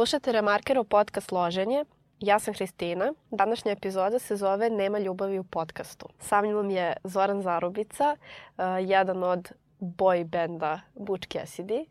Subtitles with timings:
[0.00, 1.84] Slušate Remarkerov podcast Loženje.
[2.20, 3.12] Ja sam Hristina.
[3.30, 6.08] Današnja epizoda se zove Nema ljubavi u podcastu.
[6.18, 11.84] Sa mnom je Zoran Zarubica, uh, jedan od boy benda Butch Cassidy.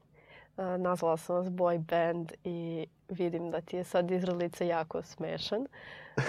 [0.58, 5.62] Uh, nazvala sam vas boy band i vidim da ti je sad izralica jako smešan.
[6.18, 6.24] Uh,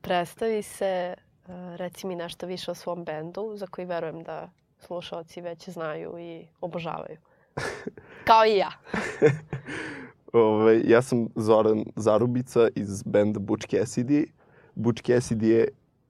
[0.00, 1.14] predstavi se,
[1.76, 6.46] reci mi nešto više o svom bendu, za koji verujem da slušalci već znaju i
[6.60, 7.18] obožavaju.
[8.28, 8.70] Kao i ja.
[10.32, 14.26] Ove, ovaj, ja sam Zoran Zarubica iz benda Butch Cassidy.
[14.74, 15.68] Butch Cassidy je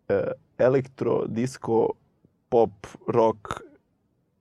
[0.09, 0.17] uh,
[0.59, 1.89] elektro, disco,
[2.49, 3.49] pop, rock,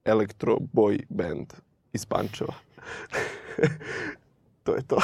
[0.06, 1.54] elektro boy band
[1.94, 2.54] iz Pančeva.
[4.64, 4.98] to je to.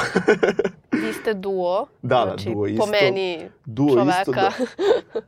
[1.06, 1.86] Vi ste duo.
[2.02, 2.84] Da, znači, da, duo isto.
[2.84, 4.20] Po meni duo čoveka.
[4.20, 4.32] Isto,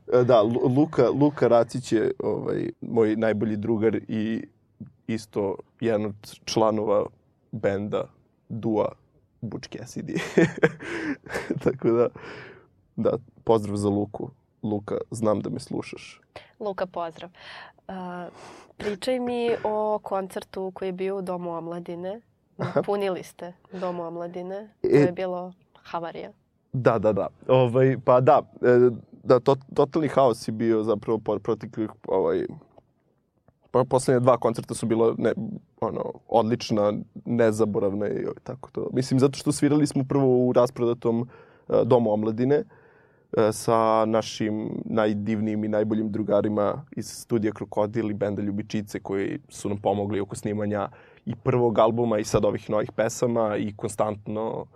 [0.06, 0.42] da, da,
[0.76, 4.42] Luka, Luka Racić je ovaj, moj najbolji drugar i
[5.06, 7.06] isto jedan od članova
[7.52, 8.04] benda
[8.48, 8.99] Dua
[9.40, 10.20] Butch Cassidy.
[11.64, 12.08] Tako da,
[12.96, 13.10] da,
[13.44, 14.30] pozdrav za Luku.
[14.62, 16.20] Luka, znam da me slušaš.
[16.60, 17.30] Luka, pozdrav.
[17.88, 17.94] Uh,
[18.76, 22.20] pričaj mi o koncertu koji je bio u Domu omladine.
[22.84, 24.68] Punili ste Domu omladine.
[24.82, 26.30] To E- je bilo havarija.
[26.72, 27.28] Da, da, da.
[27.48, 28.90] Ovaj, pa da, e,
[29.22, 32.46] da to, totalni haos je bio zapravo proteklih ovaj,
[33.70, 35.32] pa poslednje dva koncerta su bila ne,
[35.80, 36.92] ono, odlična,
[37.24, 38.88] nezaboravna i tako to.
[38.92, 41.28] Mislim, zato što svirali smo prvo u rasprodatom
[41.68, 42.64] e, domu omladine e,
[43.52, 49.78] sa našim najdivnijim i najboljim drugarima iz studija Krokodil i benda Ljubičice koji su nam
[49.78, 50.88] pomogli oko snimanja
[51.26, 54.66] i prvog albuma i sad ovih novih pesama i konstantno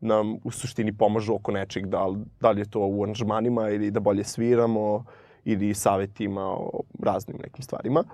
[0.00, 2.06] nam u suštini pomažu oko nečeg, da,
[2.40, 5.04] da li je to u aranžmanima ili da bolje sviramo
[5.44, 8.04] ili savetima o raznim nekim stvarima.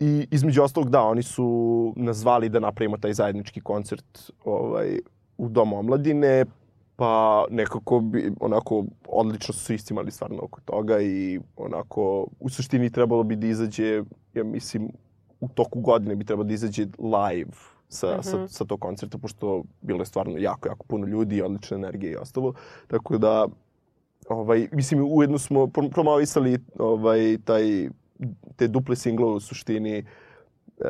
[0.00, 4.98] I između ostalog, da, oni su nas zvali da napravimo taj zajednički koncert ovaj,
[5.38, 6.44] u Domu omladine,
[6.96, 13.22] pa nekako bi, onako, odlično su iscimali stvarno oko toga i onako, u suštini trebalo
[13.22, 14.02] bi da izađe,
[14.34, 14.92] ja mislim,
[15.40, 17.50] u toku godine bi trebalo da izađe live
[17.88, 18.22] sa, mm -hmm.
[18.22, 22.12] sa, sa tog koncerta, pošto bilo je stvarno jako, jako puno ljudi i odlična energija
[22.12, 22.54] i ostalo.
[22.86, 23.48] Tako da,
[24.28, 27.88] ovaj, mislim, ujedno smo prom- promovisali ovaj, taj,
[28.56, 30.04] te duple singlove u suštini
[30.78, 30.86] uh,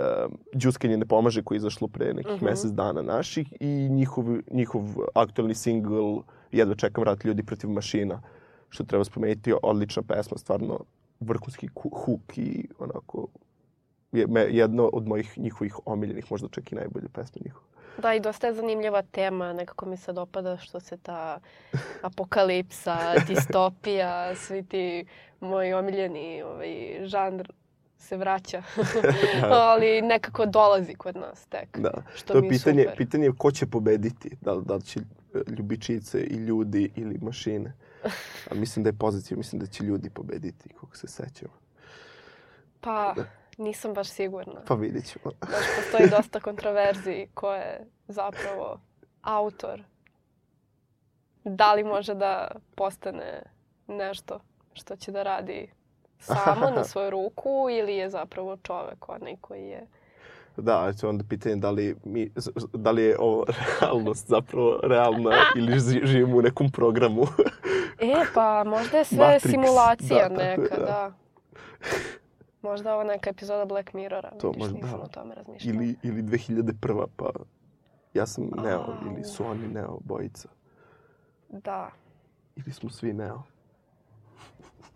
[0.52, 2.44] Đuskanje ne pomaže koji je izašlo pre nekih mm Mhm.
[2.44, 2.50] -hmm.
[2.50, 4.82] mesec dana naših i njihov, njihov
[5.14, 6.20] aktualni singl
[6.52, 8.22] Jedva čekam rat ljudi protiv mašina
[8.68, 10.80] što treba spomenuti, odlična pesma, stvarno
[11.20, 13.28] vrhunski huk i onako
[14.12, 17.71] je jedno od mojih njihovih omiljenih, možda čak i najbolje pesme njihove.
[17.98, 19.52] Da, i dosta je zanimljiva tema.
[19.52, 21.38] Nekako mi se dopada što se ta
[22.02, 25.06] apokalipsa, distopija, svi ti
[25.40, 27.52] moji omiljeni ovaj, žanr
[27.98, 28.62] se vraća.
[29.70, 31.78] Ali nekako dolazi kod nas tek.
[31.78, 31.92] Da.
[32.14, 32.96] Što to je mi je pitanje, super.
[32.96, 37.18] pitanje je ko će pobediti, da, li- da li će e, ljubičice i ljudi ili
[37.22, 37.72] mašine.
[38.50, 41.52] A mislim da je pozicija, mislim da će ljudi pobediti, kako se sećamo.
[42.80, 43.14] Pa,
[43.58, 44.60] nisam baš sigurna.
[44.66, 45.24] Pa vidjet ćemo.
[45.40, 48.80] Baš postoji dosta kontroverziji ko je zapravo
[49.22, 49.82] autor.
[51.44, 53.42] Da li može da postane
[53.86, 54.40] nešto
[54.72, 55.68] što će da radi
[56.18, 59.86] samo na svoju ruku ili je zapravo čovek onaj koji je...
[60.56, 62.30] Da, to je onda pitanje da li, mi,
[62.72, 63.46] da li je ovo
[63.80, 67.22] realnost zapravo realna ili ži- živimo u nekom programu.
[67.98, 70.84] E, pa možda je sve Matrix, simulacija da, neka, da.
[70.84, 71.12] da.
[72.62, 75.04] Možda ovo neka epizoda Black Mirrora, To vidiš, možda, nisam da.
[75.04, 75.82] o tome razmišljala.
[75.82, 77.06] ili, ili 2001.
[77.16, 77.30] pa
[78.14, 79.12] ja sam Neo Au.
[79.12, 80.48] ili su oni Neo bojica.
[81.48, 81.90] Da.
[82.56, 83.42] Ili smo svi Neo.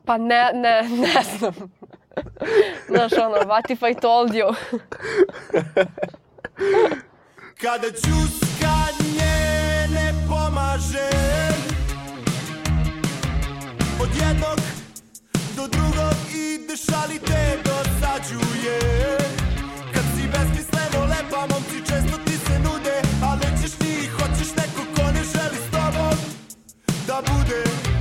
[0.04, 1.54] Pa ne, ne, ne znam.
[2.88, 4.54] Znaš ono, what if I told you?
[7.62, 9.36] Kada čuskanje
[9.94, 11.08] ne pomaže
[14.02, 14.85] Od jednog
[15.66, 18.78] do drugog ideš ali te dosađuje.
[19.94, 25.02] Kad si besmisleno lepa momci često ti se nude A nećeš ti hoćeš neko ko
[25.12, 26.18] ne želi s tobom
[27.06, 27.95] da bude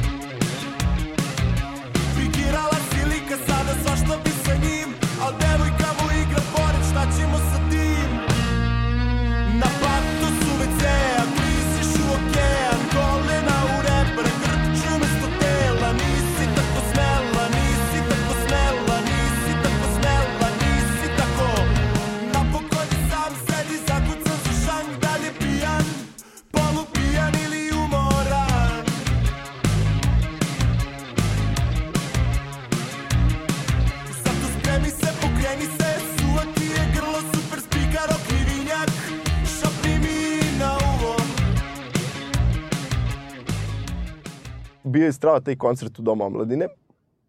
[45.06, 46.68] bio je strava taj koncert u Domu omladine.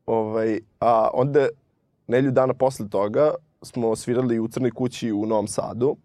[0.07, 1.49] Ovaj, a onda,
[2.09, 5.97] nelju dana posle toga, smo svirali u Crnoj kući u Novom Sadu,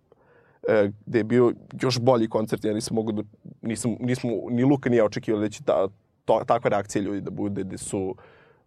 [0.67, 2.65] e, gde je bio još bolji koncert.
[2.65, 3.23] Ja nisam mogu da,
[3.61, 5.87] nisam, nismo, ni Luka nije očekivali da će ta,
[6.25, 8.15] to, takva reakcija ljudi da bude, gde su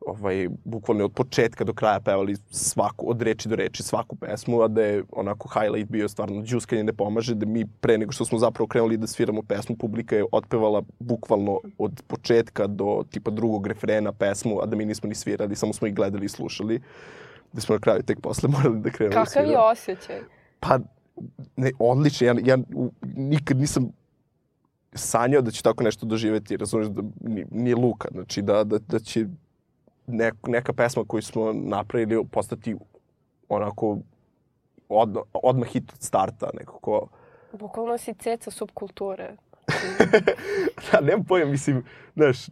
[0.06, 4.68] ovaj, bukvalno od početka do kraja pevali svaku, od reči do reči svaku pesmu, a
[4.68, 8.38] da je onako highlight bio stvarno džuskanje ne pomaže, da mi pre nego što smo
[8.38, 14.12] zapravo krenuli da sviramo pesmu, publika je otpevala bukvalno od početka do tipa drugog refrena
[14.12, 16.80] pesmu, a da mi nismo ni svirali, samo smo ih gledali i slušali,
[17.52, 19.66] da smo na kraju tek posle morali da krenemo da Kakav je sviramo.
[19.66, 20.20] osjećaj?
[20.60, 20.78] Pa,
[21.56, 22.26] ne, odlično.
[22.26, 23.88] Ja, ja u- nikad nisam
[24.94, 28.98] sanjao da ću tako nešto doživeti, razumiješ, da ni, ni Luka, znači da, da, da
[28.98, 29.26] će
[30.06, 32.76] nek, neka pesma koju smo napravili postati
[33.48, 33.98] onako
[34.88, 37.08] odmah, odmah hit od starta, nekako.
[37.52, 39.36] Bukvalno si ceca subkulture.
[40.92, 41.84] Ja, nemam pojma, mislim,
[42.16, 42.48] znaš,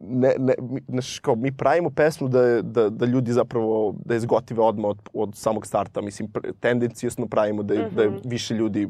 [0.00, 0.54] ne, ne,
[0.88, 4.98] znaš, kao, mi pravimo pesmu da, da, da ljudi zapravo, da je zgotive odmah od,
[5.12, 6.00] od samog starta.
[6.00, 6.28] Mislim,
[6.60, 8.84] tendencijasno pravimo da, je, da je više ljudi,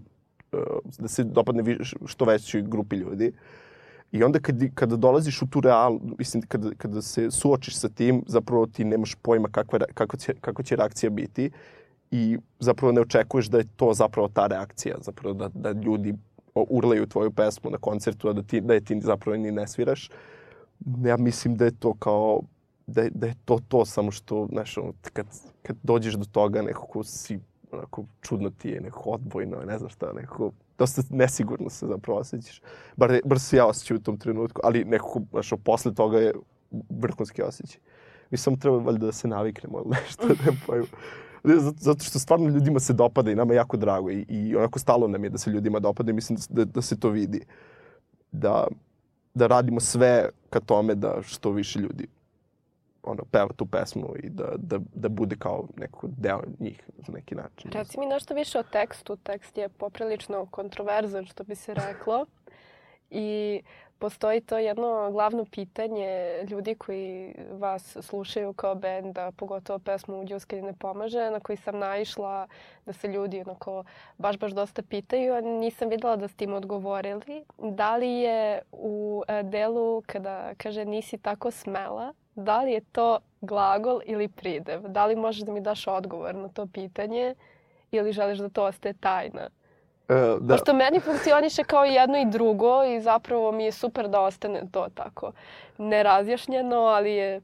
[0.52, 0.60] uh,
[0.98, 3.32] da se dopadne viš, što većoj grupi ljudi.
[4.16, 8.22] I onda kad, kada dolaziš u tu real, mislim, kada, kada se suočiš sa tim,
[8.26, 11.50] zapravo ti nemaš pojma kakva, kakva, će, kakva će reakcija biti
[12.10, 16.14] i zapravo ne očekuješ da je to zapravo ta reakcija, zapravo da, da ljudi
[16.54, 20.10] urlaju tvoju pesmu na koncertu, a da, ti, da je ti zapravo ni ne sviraš.
[21.04, 22.40] Ja mislim da je to kao,
[22.86, 24.74] da je, da je to to, samo što, znaš,
[25.12, 25.26] kad,
[25.62, 27.38] kad dođeš do toga, nekako si,
[27.72, 32.60] onako, čudno ti je, nekako odbojno, ne znam šta, nekako, dosta nesigurno se zapravo osjećaš.
[32.96, 36.32] Bar, bar se ja osjećam u tom trenutku, ali nekako, znaš, posle toga je
[36.90, 37.80] vrhunski osjećaj.
[38.30, 40.28] Mi samo treba valjda da se naviknemo ili nešto,
[41.44, 44.78] ne zato što stvarno ljudima se dopada i nama je jako drago i, i onako
[44.78, 47.40] stalo nam je da se ljudima dopada i mislim da, da se to vidi.
[48.32, 48.66] Da,
[49.34, 52.06] da radimo sve ka tome da što više ljudi
[53.06, 57.34] ono, peva tu pesmu i da, da, da bude kao neko deo njih na neki
[57.34, 57.70] način.
[57.72, 59.16] Reci mi nešto više o tekstu.
[59.16, 62.26] Tekst je poprilično kontroverzan, što bi se reklo.
[63.10, 63.60] I
[63.98, 66.08] postoji to jedno glavno pitanje
[66.50, 71.78] ljudi koji vas slušaju kao bend, a pogotovo pesmu Đuskanje ne pomaže, na koji sam
[71.78, 72.46] naišla
[72.86, 73.84] da se ljudi onako
[74.18, 77.44] baš, baš dosta pitaju, a nisam videla da ste im odgovorili.
[77.58, 83.18] Da li je u e, delu kada kaže nisi tako smela, da li je to
[83.40, 84.80] glagol ili pridev?
[84.88, 87.34] Da li možeš da mi daš odgovor na to pitanje
[87.90, 89.48] ili želiš da to ostaje tajna?
[90.08, 94.08] E, da, Pošto meni funkcioniše kao i jedno i drugo i zapravo mi je super
[94.08, 95.32] da ostane to tako
[95.78, 97.42] nerazjašnjeno, ali je e,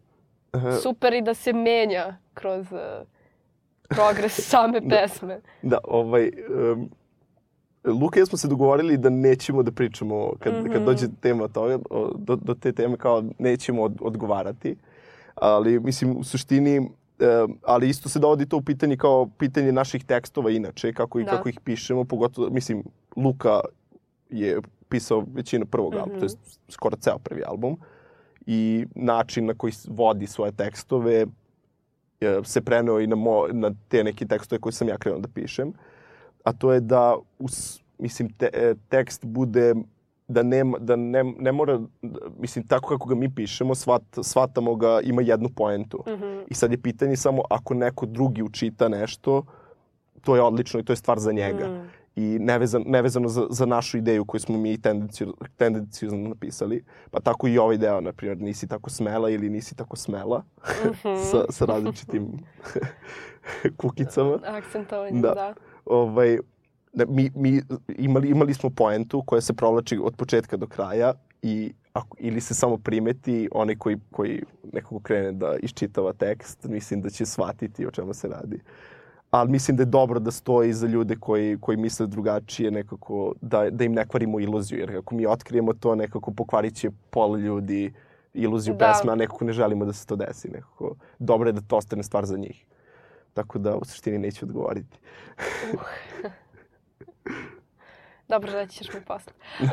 [0.83, 2.79] super i da se menja kroz uh,
[3.89, 5.41] progres same pesme.
[5.63, 6.31] Da, ovaj...
[6.73, 6.91] Um,
[7.85, 10.73] Luka i ja smo se dogovorili da nećemo da pričamo, kad, mm -hmm.
[10.73, 11.79] kad dođe tema toga,
[12.15, 14.77] do, do te teme kao nećemo od, odgovarati.
[15.35, 16.89] Ali, mislim, u suštini, um,
[17.63, 21.31] ali isto se dovodi to u pitanje kao pitanje naših tekstova inače, kako, i, Da.
[21.31, 22.85] kako ih pišemo, pogotovo, mislim,
[23.17, 23.61] Luka
[24.31, 26.31] je pisao većinu prvog albuma, to je
[26.69, 27.77] skoro ceo prvi album.
[28.47, 31.27] I način na koji vodi svoje tekstove
[32.21, 35.29] e, se preneo i na, mo, na te neke tekstove koje sam ja krenuo da
[35.29, 35.73] pišem.
[36.45, 39.75] A to je da, us, mislim, te, e, tekst bude
[40.29, 44.75] da, nema, da ne, ne mora, da- mislim, tako kako ga mi pišemo, svat, svatamo
[44.77, 46.05] ga, ima jednu poentu.
[46.07, 46.43] Mm -hmm.
[46.49, 49.45] I sad je pitanje samo ako neko drugi učita nešto,
[50.21, 51.69] to je odlično i to je stvar za njega.
[51.69, 51.89] Mm.
[52.17, 56.85] I nevezan, nevezano za, za našu ideju koju smo mi tendencijozno, tendencijozno napisali.
[57.11, 60.43] Pa tako i ovaj deo, na primjer, nisi tako smela ili nisi tako smela
[61.31, 62.27] sa, sa različitim
[63.77, 65.35] kukicama Akcentovanje, Da.
[65.35, 65.55] da.
[65.85, 66.39] Ovaj,
[66.93, 71.13] da, mi, mi imali, imali smo poentu koja se provlači od početka do kraja
[71.43, 77.01] i ako, ili se samo primeti onaj koji, koji nekako krene da iščitava tekst, mislim
[77.01, 78.61] da će shvatiti o čemu se radi.
[79.31, 83.71] Ali mislim da je dobro da stoji za ljude koji, koji misle drugačije nekako, da,
[83.71, 84.79] da im ne kvarimo iluziju.
[84.79, 87.93] Jer ako mi otkrijemo to, nekako pokvarit će pola ljudi
[88.35, 88.87] iluziju Da.
[88.87, 90.49] pesme, a nekako ne želimo da se to desi.
[90.49, 90.95] Nekako.
[91.19, 92.65] Dobro je da to ostane stvar za njih.
[93.35, 94.99] Tako da u suštini neću odgovoriti.
[98.29, 99.33] Dobro, reći ćeš mi posle.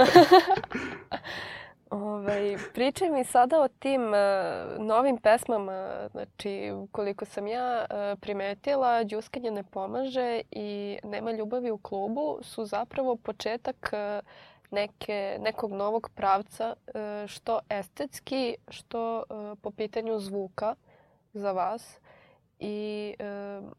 [1.90, 6.08] Ovaj, pričaj mi sada o tim uh, novim pesmama.
[6.12, 12.66] Znači, koliko sam ja uh, primetila, Đuskanje ne pomaže i Nema ljubavi u klubu su
[12.66, 14.26] zapravo početak uh,
[14.72, 20.76] neke, nekog novog pravca, uh, što estetski, što uh, po pitanju zvuka
[21.34, 22.00] za vas.
[22.60, 23.72] I uh,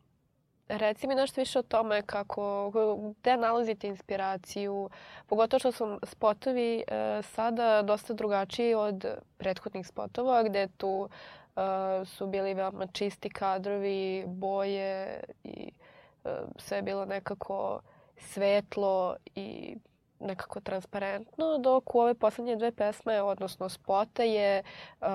[0.78, 2.72] reci mi nešto više o tome kako,
[3.20, 4.90] gde nalazite inspiraciju,
[5.26, 9.06] pogotovo što su spotovi e, sada dosta drugačiji od
[9.36, 11.08] prethodnih spotova, gde tu
[11.56, 11.60] e,
[12.04, 15.70] su bili veoma čisti kadrovi, boje i
[16.24, 17.80] e, sve je bilo nekako
[18.16, 19.76] svetlo i
[20.20, 24.62] nekako transparentno, dok u ove poslednje dve pesme, odnosno spote, je
[25.00, 25.06] uh,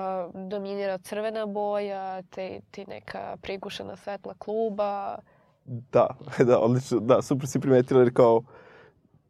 [0.48, 5.18] dominira crvena boja, te, te neka prigušena svetla kluba.
[5.64, 6.06] Da,
[6.48, 8.42] da, odlično, da, super si primetila jer kao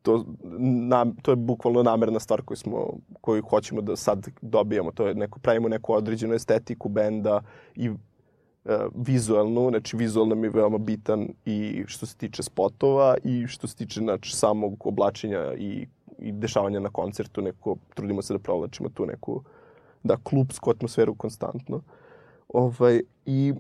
[0.02, 0.25] to,
[0.88, 4.92] na, to je bukvalno namerna stvar koju smo, koju hoćemo da sad dobijamo.
[4.92, 7.42] To je neko, pravimo neku određenu estetiku benda
[7.75, 7.90] i
[8.68, 13.66] e, vizualnu, znači vizualno mi je veoma bitan i što se tiče spotova i što
[13.66, 15.87] se tiče znači, samog oblačenja i,
[16.18, 19.42] i dešavanja na koncertu, neko, trudimo se da provlačimo tu neku
[20.02, 21.80] da, klubsku atmosferu konstantno.
[22.49, 23.54] Ovaj, I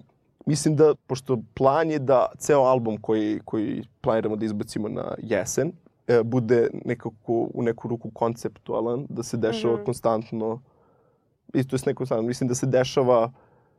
[0.46, 5.72] mislim da, pošto plan je da ceo album koji, koji planiramo da izbacimo na jesen,
[6.06, 9.84] e, bude nekako u neku ruku konceptualan, da se dešava mm -hmm.
[9.84, 10.60] konstantno,
[11.54, 13.32] isto je s nekom stanom, mislim da se dešava, da,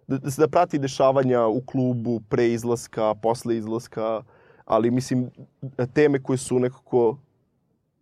[0.08, 4.24] da se da prati dešavanja u klubu pre izlaska, posle izlaska,
[4.66, 5.30] ali mislim
[5.94, 7.18] teme koje su nekako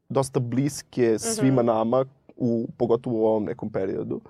[0.10, 1.74] dosta bliske svima mm -hmm.
[1.74, 4.16] nama, u, pogotovo u ovom nekom periodu.
[4.16, 4.22] Uh,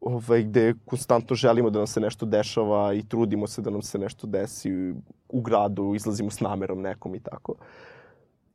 [0.00, 3.98] ovaj, gde konstantno želimo da nam se nešto dešava i trudimo se da nam se
[3.98, 4.94] nešto desi
[5.28, 7.54] u gradu, izlazimo s namerom nekom i tako.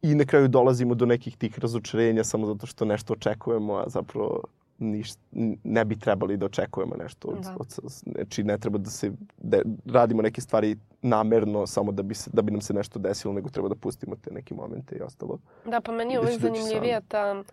[0.02, 4.44] I na kraju dolazimo do nekih tih razočarenja samo zato što nešto očekujemo, a zapravo
[4.78, 5.22] ništa,
[5.64, 7.28] ne bi trebali da očekujemo nešto.
[7.28, 7.56] Od, da.
[7.60, 7.68] od,
[8.06, 12.42] znači, ne treba da se da radimo neke stvari namerno samo da bi, se, da
[12.42, 15.40] bi nam se nešto desilo, nego treba da pustimo te neke momente i ostalo.
[15.66, 17.44] Da, pa meni je uvijek zanimljivija ta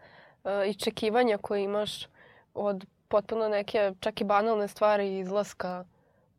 [0.45, 2.07] uh, iščekivanja koje imaš
[2.55, 5.85] od potpuno neke čak i banalne stvari izlaska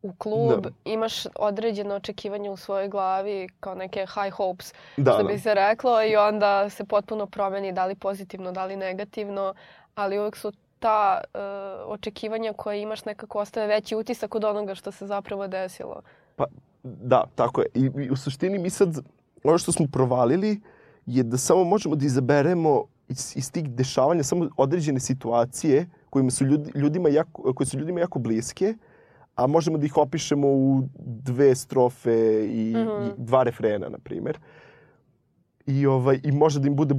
[0.02, 0.70] u klub, da.
[0.84, 5.28] imaš određeno očekivanje u svojoj glavi kao neke high hopes, da, što da.
[5.28, 9.54] bi se reklo, i onda se potpuno promeni da li pozitivno, da li negativno,
[9.94, 10.52] ali uvek su
[10.84, 11.40] ta uh,
[11.92, 16.02] očekivanja koje imaš nekako ostaje veći utisak od onoga što se zapravo desilo.
[16.36, 16.44] Pa,
[16.82, 17.66] da, tako je.
[17.74, 18.98] I, I u suštini mi sad,
[19.44, 20.60] ono što smo provalili
[21.06, 26.44] je da samo možemo da izaberemo iz, iz tih dešavanja samo određene situacije kojima su
[26.44, 28.74] ljudi, ljudima jako, koje su ljudima jako bliske,
[29.34, 33.08] a možemo da ih opišemo u dve strofe i, mm -hmm.
[33.08, 34.38] i dva refrena, na primjer.
[35.66, 36.94] I, ovaj, I može da im bude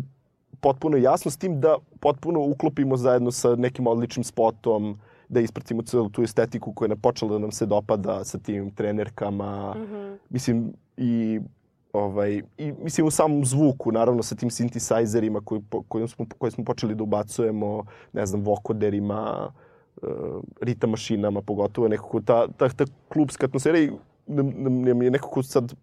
[0.62, 6.10] potpuno jasno s tim da potpuno uklopimo zajedno sa nekim odličnim spotom, da ispratimo celu
[6.10, 9.76] tu estetiku koja je počela da nam se dopada sa tim trenerkama.
[9.76, 10.18] Mm -hmm.
[10.30, 11.40] Mislim, i
[11.96, 16.64] Ovaj, I mislim u samom zvuku, naravno sa tim synthesizerima koji, koji, smo, koje smo
[16.64, 17.84] počeli da ubacujemo,
[18.14, 19.52] ne znam, vokoderima,
[20.02, 20.10] uh,
[20.62, 23.92] ritam mašinama, pogotovo nekako ta, ta, ta klubska atmosfera i
[24.28, 25.74] nam je nekako sad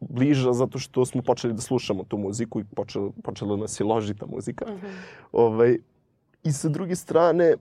[0.00, 4.14] bliža zato što smo počeli da slušamo tu muziku i počela, počela nas je loži
[4.14, 4.64] ta muzika.
[4.64, 4.92] Mm -hmm.
[5.32, 5.78] ovaj,
[6.44, 7.54] I sa druge strane,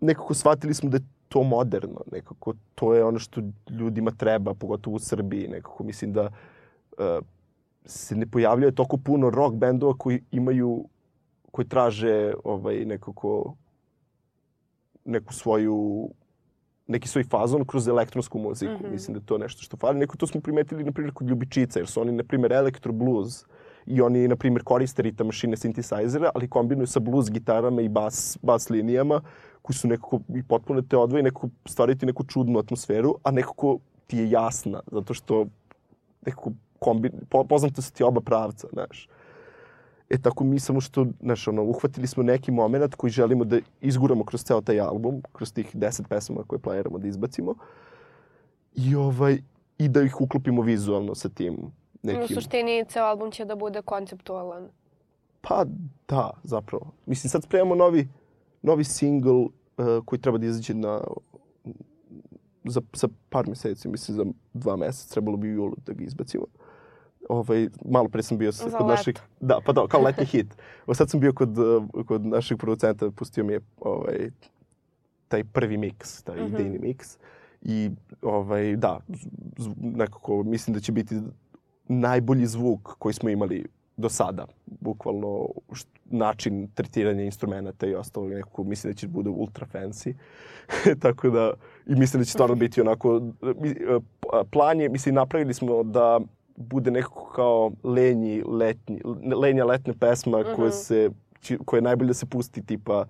[0.00, 3.40] nekako shvatili smo da je to moderno, nekako to je ono što
[3.70, 6.30] ljudima treba, pogotovo u Srbiji, nekako mislim da
[6.98, 7.26] uh,
[7.84, 10.84] se ne pojavljuje toliko puno rock bendova koji imaju
[11.50, 13.54] koji traže ovaj nekako
[15.04, 16.08] neku svoju
[16.86, 18.72] neki svoj fazon kroz elektronsku muziku.
[18.72, 18.92] Mm -hmm.
[18.92, 19.98] Mislim da je to nešto što fali.
[19.98, 23.44] Neko to smo primetili, na primjer, kod Ljubičica, jer su oni, na primjer, elektro blues
[23.86, 28.38] i oni, na primjer, koriste ritam mašine synthesizera, ali kombinuju sa blues gitarama i bas,
[28.42, 29.20] bas linijama,
[29.62, 34.16] koji su nekako i potpuno te odvoje, nekako stvariti neku čudnu atmosferu, a nekako ti
[34.18, 35.46] je jasna, zato što
[36.26, 39.08] nekako kombi, po, poznato su ti oba pravca, znaš.
[40.10, 44.24] E tako mi samo što, znaš, ono, uhvatili smo neki moment koji želimo da izguramo
[44.24, 47.54] kroz ceo taj album, kroz tih deset pesama koje planiramo da izbacimo.
[48.74, 49.38] I, ovaj,
[49.78, 51.56] i da ih uklopimo vizualno sa tim
[52.02, 52.22] nekim...
[52.22, 54.68] U suštini, ceo album će da bude konceptualan.
[55.40, 55.64] Pa
[56.08, 56.86] da, zapravo.
[57.06, 58.08] Mislim, sad spremamo novi,
[58.62, 59.50] novi single uh,
[60.04, 61.00] koji treba da izađe na
[62.64, 66.44] za, za par meseci, mislim za dva meseca, trebalo bi u julu da ga izbacimo.
[66.44, 66.63] Uh,
[67.28, 69.14] ovaj, malo pre sam bio sa, kod naših...
[69.40, 70.46] Da, pa da, kao letni hit.
[70.86, 71.56] O, sad sam bio kod,
[72.06, 74.30] kod našeg producenta, pustio mi je ovaj,
[75.28, 76.54] taj prvi miks, taj mm -hmm.
[76.54, 77.18] idejni miks.
[77.62, 77.90] I
[78.22, 79.00] ovaj, da,
[79.80, 81.20] nekako mislim da će biti
[81.88, 83.66] najbolji zvuk koji smo imali
[83.96, 84.46] do sada.
[84.66, 85.48] Bukvalno
[86.04, 90.14] način tretiranja instrumenta i ostalo nekako mislim da će bude ultra fancy.
[91.02, 91.52] Tako da
[91.86, 93.22] i mislim da će stvarno biti onako
[94.50, 96.20] plan je mislim napravili smo da
[96.56, 99.00] bude nekako kao lenji letnji,
[99.36, 100.56] lenja letnja pesma uh -huh.
[100.56, 101.10] koja se
[101.64, 103.04] koja je najbolje da se pusti tipa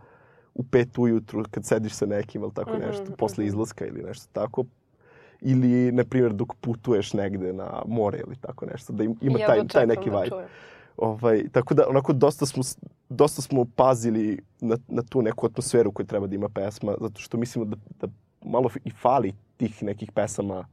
[0.55, 3.49] u pet ujutru kad sediš sa nekim ili tako uh -huh, nešto, posle uh -huh.
[3.49, 4.65] izlaska ili nešto tako.
[5.41, 9.55] ili, na primjer, dok putuješ negde na more ili tako nešto, da im, ima Jedva
[9.55, 10.29] taj, taj neki da vibe.
[10.29, 10.49] čujem.
[10.97, 12.63] Ovaj, tako da, onako, dosta smo,
[13.09, 17.37] dosta smo pazili na, na tu neku atmosferu koju treba da ima pesma, zato što
[17.37, 18.09] mislimo da, da
[18.45, 20.67] malo i fali tih nekih pesama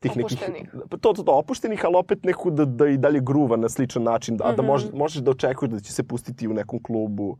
[0.00, 0.62] tih Opuštenih.
[0.64, 4.02] nekih, to, to, to, opuštenih, ali opet neku da, da i dalje gruva na sličan
[4.02, 4.66] način, a da Mhm.
[4.66, 7.36] može, možeš da očekuješ da će se pustiti u nekom klubu,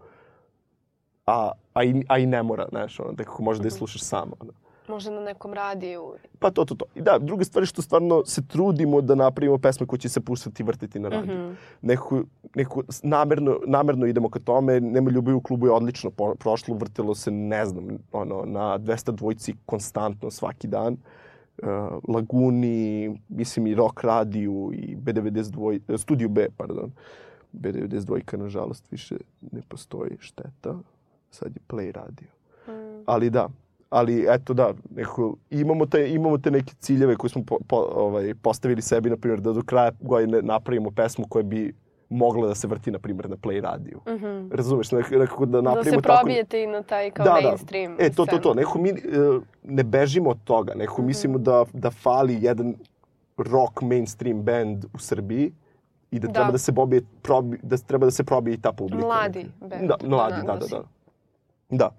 [1.27, 4.31] a, a, i, a i ne mora, znaš, ono, nekako možeš da je slušaš sam.
[4.41, 4.53] Ono.
[4.89, 6.15] Možda na nekom radiju.
[6.39, 6.85] Pa to, to, to.
[6.95, 10.21] I da, druga stvar je što stvarno se trudimo da napravimo pesme koje će se
[10.21, 11.39] puštati i vrtiti na radiju.
[11.39, 11.53] Mhm.
[11.83, 12.21] Neku,
[12.55, 14.81] neku, s- namerno, namerno idemo ka tome.
[14.81, 19.11] Nema ljubavi u klubu je odlično po, prošlo, vrtelo se, ne znam, ono, na 200
[19.13, 20.93] dvojci konstantno svaki dan.
[20.93, 20.99] Uh,
[22.09, 26.93] Laguni, mislim i Rock radiju i B92, eh, Studio B, pardon.
[27.53, 29.17] B92, nažalost, više
[29.53, 30.79] ne postoji šteta.
[31.31, 32.29] Sad je Play radio.
[32.69, 33.03] Mm.
[33.07, 33.49] Ali da,
[33.91, 38.35] ali eto da, neko, imamo, te, imamo te neke ciljeve koje smo po, po, ovaj,
[38.35, 41.75] postavili sebi, na primjer, da do kraja godine napravimo pesmu koja bi
[42.11, 44.01] mogla da se vrti, na primjer, na play radiju.
[44.09, 44.49] Mhm.
[44.51, 46.17] Razumeš, nek- nekako da Da napravimo se tako...
[46.17, 47.41] probijete i na taj kao Da, da.
[47.43, 48.55] mainstream E, to, to, to.
[48.55, 48.95] Neko mi e,
[49.65, 50.75] ne bežimo od toga.
[50.75, 51.07] Neko Mhm.
[51.07, 52.75] mislimo da, da fali jedan
[53.39, 55.53] rock mainstream band u Srbiji
[56.11, 56.33] i da, Da.
[56.33, 59.01] treba da se probije, probi, da treba da se probije i ta publika.
[59.01, 60.83] Mladi band, Da, da mladi, da, da, da.
[61.71, 61.91] Da.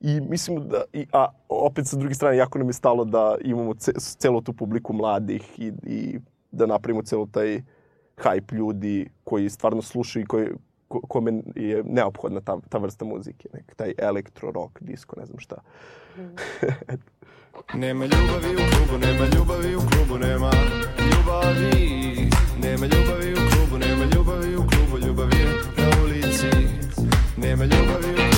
[0.00, 3.74] I mislim da, i, a opet sa druge strane, jako nam je stalo da imamo
[3.74, 6.18] ce, celu tu publiku mladih i, i
[6.50, 7.62] da napravimo celo taj
[8.22, 10.48] hype ljudi koji stvarno slušaju i koji,
[10.88, 13.48] ko, kome je neophodna ta, ta vrsta muzike.
[13.52, 15.56] Nek, taj elektro, rock, disco, ne znam šta.
[17.74, 20.50] Nema ljubavi u klubu, nema ljubavi u klubu, nema
[20.98, 22.30] ljubavi
[22.62, 26.50] Nema ljubavi u klubu, nema ljubavi u klubu, ljubavi je na ulici
[27.36, 28.31] Nema ljubavi u klubu,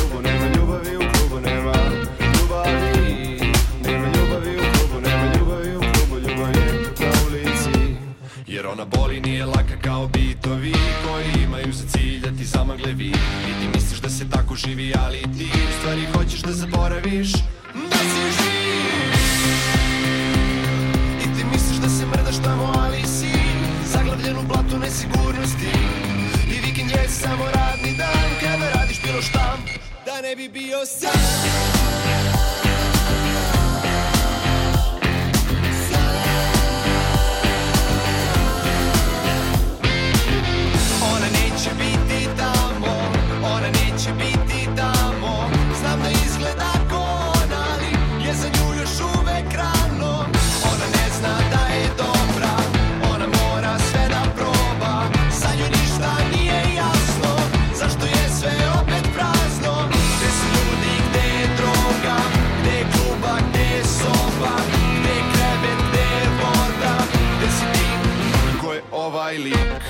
[69.05, 69.83] ovaj lik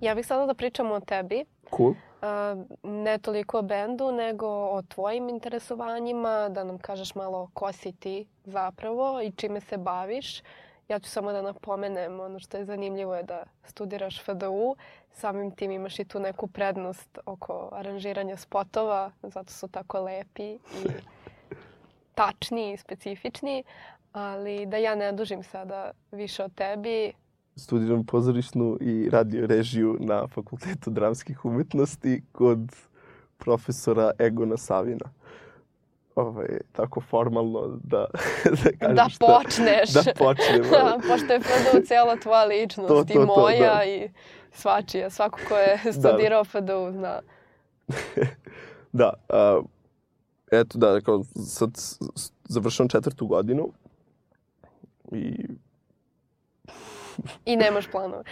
[0.00, 1.44] Ja bih sada da pričamo o tebi.
[1.76, 1.94] Cool.
[2.82, 8.26] Ne toliko o bendu, nego o tvojim interesovanjima, da nam kažeš malo ko si ti
[8.44, 10.42] zapravo i čime se baviš.
[10.88, 14.76] Ja ću samo da napomenem, ono što je zanimljivo je da studiraš FDU,
[15.12, 20.58] samim tim imaš i tu neku prednost oko aranžiranja spotova, zato su tako lepi i
[22.14, 23.64] tačni i specifični,
[24.12, 27.12] ali da ja ne dužim sada više o tebi,
[27.58, 32.76] Studiram pozorišnu i radio režiju na Fakultetu dramskih umetnosti kod
[33.38, 35.10] profesora Egona Savina.
[36.18, 38.06] Ovaj, tako formalno da,
[38.64, 39.90] da kažem da šta- počneš.
[39.90, 40.62] Da počnem.
[40.82, 40.98] ovaj.
[41.08, 43.84] Pošto je FDU cijela tvoja ličnost To, to, i to, moja da.
[43.84, 44.10] i
[44.52, 45.10] svačija.
[45.10, 47.20] Svako ko je studirao FDU zna.
[48.92, 49.62] Da, a,
[50.52, 51.70] eto da, kao sad
[52.44, 53.72] završavam četvrtu godinu
[55.12, 55.46] i,
[57.44, 58.22] I nemaš planove.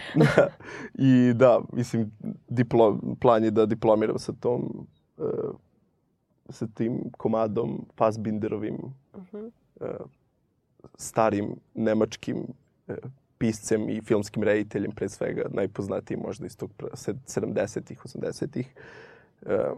[0.93, 2.11] i da, mislim,
[2.47, 5.21] diplo, plan je da diplomiram sa tom, e,
[6.49, 8.77] sa tim komadom Fassbinderovim
[9.15, 9.47] Mhm.
[9.81, 9.85] e,
[10.97, 12.37] starim nemačkim
[12.87, 12.95] e,
[13.37, 18.73] piscem i filmskim rediteljem, pre svega najpoznatiji možda iz tog pra- sed- 70-ih, 80-ih,
[19.45, 19.71] e, e,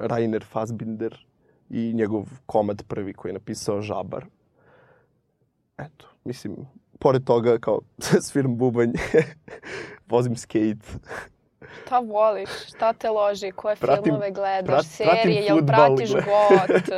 [0.00, 1.26] Rainer Fassbinder
[1.70, 4.26] i njegov komad prvi koji je napisao Žabar.
[5.78, 6.56] Eto, mislim,
[6.98, 7.80] pored toga kao
[8.22, 8.92] sviram bubanj,
[10.08, 10.86] vozim skate,
[11.82, 12.48] Šta voliš?
[12.68, 13.52] Šta te loži?
[13.52, 14.74] Koje Pratim- filmove gledaš?
[14.76, 15.42] prat- Serije?
[15.42, 16.88] Jel pratiš got?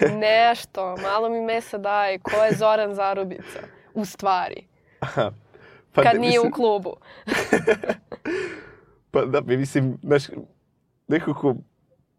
[0.18, 0.96] Nešto.
[0.96, 2.18] Malo mi mesa daj.
[2.18, 3.58] Ko je Zoran Zarubica?
[3.94, 4.66] U stvari.
[5.92, 6.96] pa Kad ne, nije u mislim, klubu.
[9.10, 10.22] Pa da, mi mislim, znaš,
[11.08, 11.54] nekako,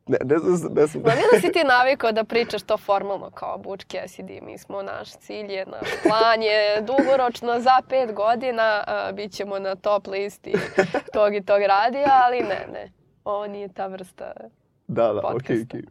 [0.07, 1.03] ne, ne znam, ne znam.
[1.03, 4.81] Ma nije da si ti navikao da pričaš to formalno kao Butch Cassidy, mi smo,
[4.81, 10.07] naš cilj je, naš plan je dugoročno za pet godina, a, bit ćemo na top
[10.07, 10.53] listi
[11.13, 12.91] tog i tog radija, ali ne, ne.
[13.23, 14.31] Ovo nije ta vrsta
[14.87, 15.77] Da, da, podcasta.
[15.77, 15.81] okej.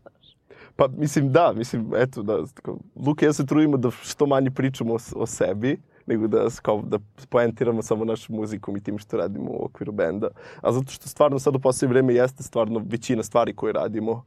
[0.77, 4.95] Pa mislim da, mislim eto da tako, Luka ja se trudimo da što manje pričamo
[4.95, 9.51] o, o sebi, nego da kao da poentiramo samo našu muzikom i tim što radimo
[9.51, 10.29] u okviru benda.
[10.61, 14.25] A zato što stvarno sad u poslednje vreme jeste stvarno većina stvari koje radimo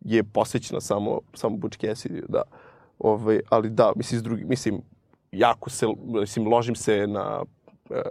[0.00, 2.42] je posvećena samo samo Butch Cassidy, da.
[2.98, 4.82] Ovaj, ali da, mislim, s drugi, mislim,
[5.32, 7.42] jako se, mislim, ložim se na
[7.90, 8.02] e,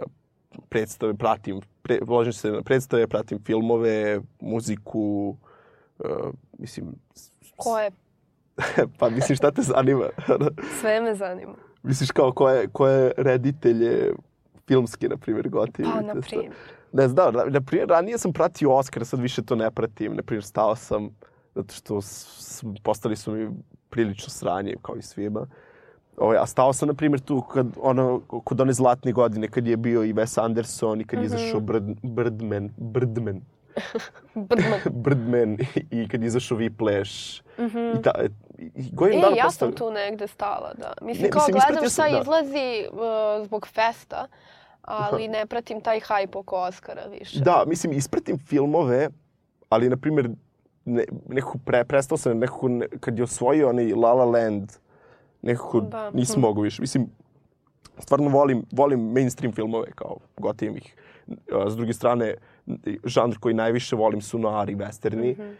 [0.68, 5.36] predstave, pratim, pre, ložim se na predstave, pratim filmove, muziku,
[6.04, 6.08] e,
[6.58, 6.94] mislim,
[7.56, 7.90] Ko je?
[8.98, 10.04] pa mislim šta te zanima?
[10.80, 11.54] Sve me zanima.
[11.82, 14.12] Misliš kao koje, koje reditelje
[14.66, 15.88] filmske, na primjer, gotive?
[15.90, 16.52] Pa, na primjer.
[16.92, 20.16] Ne znam, da, na primjer, ranije sam pratio Oscar, sad više to ne pratim.
[20.16, 21.10] Na primjer, stao sam,
[21.54, 22.00] zato što
[22.82, 23.50] postali su mi
[23.90, 25.46] prilično sranje, kao i svima.
[26.16, 29.76] Ovaj, a stao sam, na primjer, tu kad, ono, kod one zlatne godine, kad je
[29.76, 31.34] bio i Wes Anderson i kad je Mhm.
[31.34, 33.40] izašao Bird, Birdman, Birdman,
[34.34, 34.80] Birdman.
[35.04, 35.58] Birdman
[35.90, 37.42] i kad izašao Whiplash.
[37.98, 38.10] I, ta,
[38.58, 40.92] i, i godinu E, dana ja posle- sam tu negde stala, da.
[41.02, 42.20] Mislim, Ne, kao mislim, gledam šta sam, da.
[42.20, 44.26] izlazi uh, zbog festa,
[44.82, 47.40] ali ne pratim taj hype oko Oscara više.
[47.40, 49.08] Da, mislim, ispratim filmove,
[49.68, 50.30] ali, na primjer,
[50.84, 54.72] ne, nekako pre, prestao sam nekako, ne, kad je osvojio onaj La La Land,
[55.42, 56.10] nekako Da.
[56.10, 56.82] nisam mogao više.
[56.82, 57.06] Mislim,
[57.98, 60.94] stvarno volim, volim mainstream filmove, kao gotivim ih.
[61.66, 62.34] S druge strane,
[63.04, 65.32] žanr koji najviše volim su noir i westerni.
[65.32, 65.50] Mhm.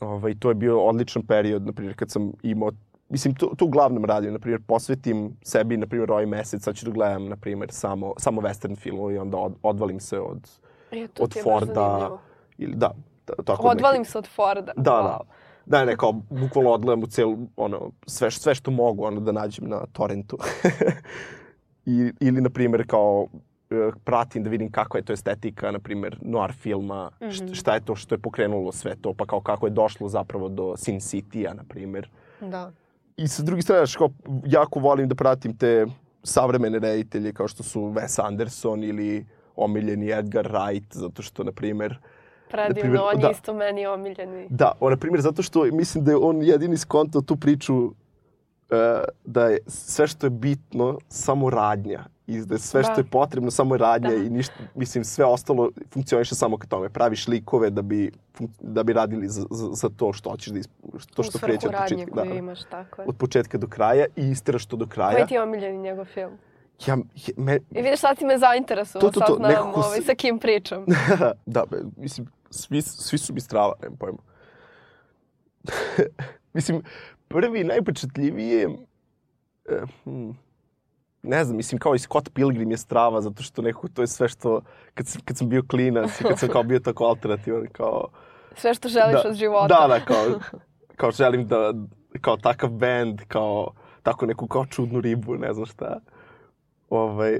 [0.00, 2.70] Ovaj, to je bio odličan period, na primjer, kad sam imao
[3.10, 6.86] Mislim, to, to uglavnom radim, na primjer, posvetim sebi, na primjer, ovaj mesec, sad ću
[6.86, 10.50] da gledam, na primjer, samo, samo western filmove i onda od, odvalim se od,
[10.92, 12.18] E, od Forda.
[12.58, 12.94] Ili, da,
[13.26, 14.72] da, tako od Odvalim nekih- se od Forda.
[14.76, 15.02] Da, Wow.
[15.02, 15.18] da.
[15.66, 19.68] Da, ne, kao, bukvalno odgledam u celu, ono, sve, sve što mogu, ono, da nađem
[19.68, 20.38] na torrentu.
[21.86, 23.26] I, ili, na primjer, kao,
[23.98, 27.30] pratim da vidim kakva je to estetika, na primjer, noir filma, Mhm.
[27.30, 30.48] št- šta je to što je pokrenulo sve to, pa kao kako je došlo zapravo
[30.48, 32.08] do Sin City-a, na primjer.
[32.40, 32.72] Da.
[33.16, 34.10] I sa druge strane, kao,
[34.44, 35.86] jako volim da pratim te
[36.22, 39.26] savremene reditelje kao što su Wes Anderson ili
[39.56, 41.98] omiljeni Edgar Wright, zato što, na primjer,
[42.50, 43.30] Predivno, primjer, on je da.
[43.30, 44.46] isto meni omiljeni.
[44.50, 47.92] Da, on, na primjer, zato što mislim da je on jedini skontao tu priču
[49.24, 53.00] da je sve što je bitno samo radnja i da je sve što Da.
[53.00, 54.16] je potrebno samo radnja Da.
[54.16, 56.88] i ništa, mislim, sve ostalo funkcioniše samo ka tome.
[56.88, 58.12] Praviš likove da bi,
[58.60, 60.70] da bi radili za, za, za to što hoćeš da isp...
[61.14, 62.14] to što kreće od početka.
[62.14, 63.08] Da, imaš, tako je.
[63.08, 65.12] od početka do kraja i istiraš to do kraja.
[65.12, 66.32] Koji ti je omiljeni njegov film?
[66.86, 70.00] Ja, je- me, I vidiš, sad si me zainteresovao, To, to, to, sad nekako ovaj,
[70.00, 70.84] sa kim pričam.
[71.46, 74.18] da, be, mislim, svi, svi su mi strava, nemam pojma.
[76.54, 76.82] mislim,
[77.28, 78.68] prvi najpečatljiviji je,
[79.68, 80.30] eh, hm,
[81.22, 84.28] ne znam, mislim, kao i Scott Pilgrim je strava, zato što nekako to je sve
[84.28, 84.60] što,
[84.94, 88.08] kad sam, kad sam bio klinac i kad sam kao bio tako alternativan, kao...
[88.56, 89.80] Sve što želiš da, od života.
[89.80, 90.24] Da, da, kao,
[90.96, 91.72] kao želim da,
[92.20, 96.00] kao takav band, kao tako neku kao čudnu ribu, ne znam šta.
[96.90, 97.38] Ovaj,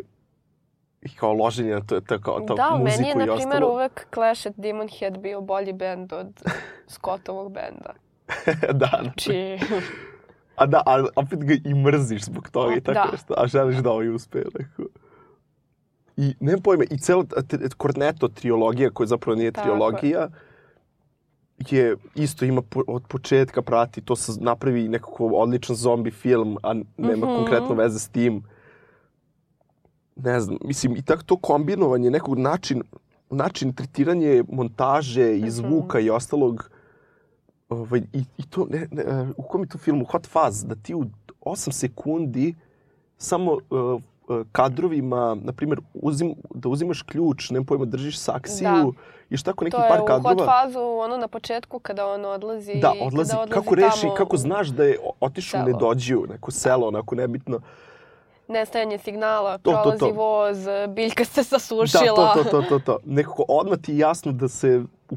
[1.02, 3.54] i kao loženje na to, to kao, to Da, muziku meni je, i na primjer,
[3.54, 3.72] ostalo.
[3.72, 6.42] uvek Clash at Demon Head bio bolji bend od
[6.86, 7.94] Scottovog benda.
[8.72, 9.12] da, da.
[9.16, 9.58] Či...
[10.56, 12.92] A da, a opet ga i mrziš zbog toga i Da.
[12.94, 13.34] tako nešto.
[13.36, 14.38] A želiš da ovaj uspe.
[14.58, 14.82] Neko.
[16.16, 19.72] I nemam pojma, i cela t- t- Cornetto trilogija, koja zapravo nije Tako je.
[19.72, 20.28] trilogija,
[21.70, 26.74] je isto ima po, od početka prati, to se napravi nekako odličan zombi film, a
[26.96, 27.36] nema Mhm.
[27.36, 28.42] konkretno veze s tim.
[30.16, 32.82] Ne znam, mislim, i tako to kombinovanje, nekog način,
[33.30, 35.48] način tretiranje montaže i Mhm.
[35.50, 36.70] zvuka i ostalog,
[37.70, 40.74] ovaj, i, i to, ne, ne, e, u kom je to filmu, Hot Fuzz, da
[40.74, 41.04] ti u
[41.42, 42.54] 8 sekundi
[43.18, 44.00] samo uh,
[44.52, 48.84] kadrovima, na primjer, uzim, da uzimaš ključ, nemam pojma, držiš saksiju, Da.
[49.22, 50.46] i još tako neki To je par u hot kadrova.
[50.54, 52.74] fazu, ono na početku kada on odlazi.
[52.74, 55.72] Da, odlazi, kada odlazi kako reši, tamo kako u znaš da je otišao u selo.
[55.72, 57.60] nedođiju, neko selo, onako nebitno.
[58.48, 60.10] Nestajanje signala, To, to, prolazi to.
[60.10, 62.34] voz, biljka se Da, sasušila.
[62.34, 62.98] to, to, to, to, to.
[63.04, 65.16] Nekako odmah ti je jasno da se u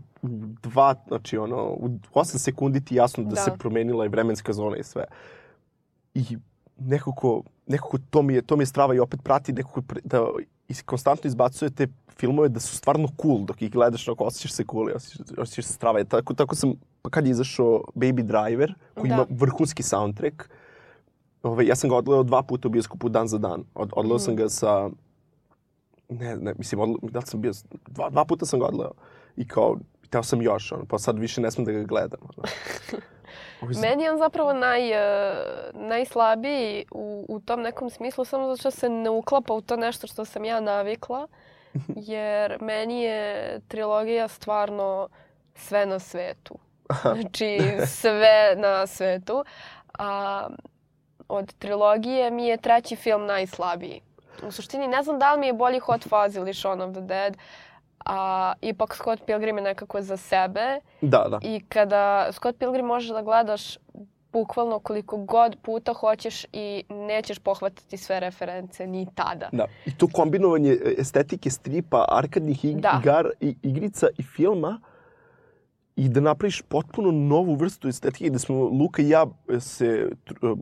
[0.63, 3.35] dva, znači ono, u 8 sekundi ti jasno da, Da.
[3.35, 5.05] se promenila i vremenska zona i sve.
[6.13, 6.23] I
[6.77, 10.25] nekako, nekako to mi je, to mi je strava i opet prati nekako da
[10.67, 14.63] is, konstantno izbacuje te filmove da su stvarno cool dok ih gledaš, onako osjećaš se
[14.71, 15.99] cool i osjećaš, osjećaš se strava.
[15.99, 19.15] I tako, tako sam, pa kad je izašao Baby Driver, koji Da.
[19.15, 20.49] ima vrhunski soundtrack,
[21.43, 23.63] Ove, ja sam ga odgledao dva puta u bioskopu dan za dan.
[23.75, 24.23] Od, odgledao Mhm.
[24.23, 24.89] sam ga sa
[26.09, 27.51] ne, ne, mislim, odla, da sam bio,
[27.87, 28.93] dva, dva puta sam ga odgledao.
[29.37, 29.77] I kao,
[30.11, 32.19] teo sam još, ono, pa sad više ne smem da ga gledam.
[32.21, 32.47] Ono.
[33.81, 35.35] Meni je on zapravo naj, e,
[35.73, 40.07] najslabiji u, u tom nekom smislu samo zato što se ne uklapa u to nešto
[40.07, 41.27] što sam ja navikla.
[42.11, 45.09] Jer meni je trilogija stvarno
[45.55, 46.55] sve na svetu.
[47.01, 49.43] Znači sve na svetu.
[49.99, 50.47] A
[51.27, 54.01] od trilogije mi je treći film najslabiji.
[54.43, 57.01] U suštini ne znam da li mi je bolji Hot Fuzz ili Shaun of the
[57.01, 57.37] Dead.
[58.05, 60.79] A ipak Scott Pilgrim je nekako za sebe.
[61.01, 61.39] Da, da.
[61.41, 63.77] I kada Scott Pilgrim možeš da gledaš
[64.33, 69.49] bukvalno koliko god puta hoćeš i nećeš pohvatati sve reference ni tada.
[69.51, 69.67] Da.
[69.85, 72.99] I to kombinovanje estetike stripa, arkadnih ig Da.
[73.01, 74.81] igar, i, igrica i filma
[75.95, 79.25] i da napraviš potpuno novu vrstu estetike da smo Luka i ja
[79.59, 80.09] se
[80.43, 80.53] e,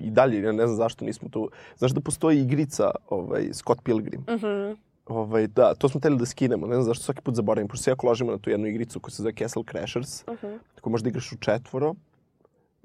[0.00, 1.50] i dalje, ja ne znam zašto nismo tu.
[1.76, 4.24] Znaš da postoji igrica ovaj, Scott Pilgrim?
[4.28, 4.87] Mhm.
[5.08, 6.66] Ovaj, da, to smo teli da skinemo.
[6.66, 9.10] Ne znam zašto svaki put zaboravim, pošto se jako ložimo na tu jednu igricu koja
[9.12, 10.46] se zove Castle Crashers, Mhm.
[10.80, 11.94] koju možda igraš u četvoro,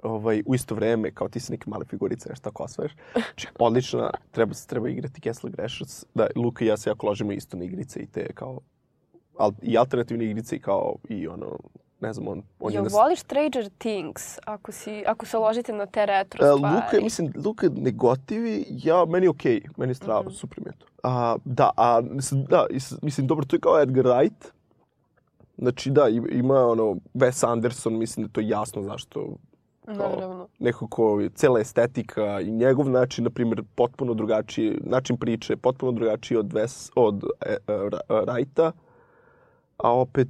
[0.04, 2.96] ovaj, u isto vreme, kao ti si neke male figurice, nešto tako osvaješ.
[3.14, 6.06] Znači, odlična, treba, se treba igrati Castle Crashers.
[6.16, 8.60] Da, Luka i ja se jako ložimo isto na igrice i te kao,
[9.38, 11.60] al, i alternativne igrice i kao, i ono,
[12.04, 12.90] ne znam, on, on Jel na...
[12.94, 16.76] voliš Stranger Things ako, si, ako se ložite na te retro E, stvari?
[16.76, 20.32] Luka, je, mislim, Luka je negotivi, ja, meni je okej, meni je strava, Mhm.
[20.32, 20.86] super mi je to.
[21.04, 24.52] A, da, a, mislim, da, is- mislim, dobro, to je kao Edgar Wright.
[25.58, 29.28] Znači, da, ima ono, Wes Anderson, mislim da je to jasno zašto
[29.86, 30.48] kao- Naravno.
[30.60, 35.92] neko ko je cela estetika i njegov način, na primjer, potpuno drugačiji, način priče, potpuno
[35.92, 37.74] drugačiji od, Wes, od e, e,
[38.10, 38.72] Wrighta,
[39.78, 40.30] a opet,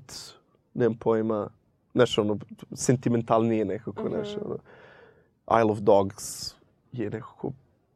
[0.73, 1.49] nemam pojma,
[1.93, 2.38] znaš, ono,
[2.73, 4.45] sentimentalnije nekako, znaš, Mhm.
[4.45, 4.58] ono,
[5.51, 6.56] Isle of Dogs
[6.91, 7.51] je nekako